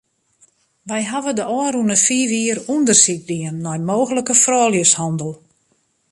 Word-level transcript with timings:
Wy 0.89 1.01
hawwe 1.11 1.31
de 1.37 1.43
ôfrûne 1.59 1.95
fiif 2.05 2.29
jier 2.37 2.57
ûndersyk 2.75 3.21
dien 3.29 3.55
nei 3.65 3.79
mooglike 3.89 4.33
frouljushannel. 4.43 5.33